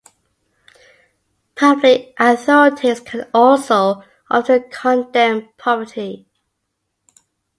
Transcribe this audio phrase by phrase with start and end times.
[1.53, 6.27] Public authorities can also often condemn property.